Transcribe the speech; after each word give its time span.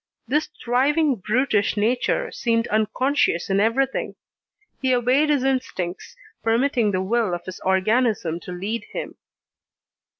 This 0.27 0.47
thriving 0.65 1.17
brutish 1.17 1.77
nature 1.77 2.31
seemed 2.31 2.67
unconscious 2.69 3.51
in 3.51 3.59
everything. 3.59 4.15
He 4.81 4.95
obeyed 4.95 5.29
his 5.29 5.43
instincts, 5.43 6.15
permitting 6.41 6.89
the 6.89 7.03
will 7.03 7.35
of 7.35 7.45
his 7.45 7.59
organism 7.59 8.39
to 8.39 8.51
lead 8.51 8.83
him. 8.93 9.17